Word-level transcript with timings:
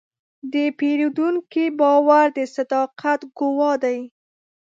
د 0.53 0.55
پیرودونکي 0.77 1.65
باور 1.79 2.25
د 2.37 2.39
صداقت 2.55 3.19
ګواه 3.37 3.73
دی. 3.83 3.99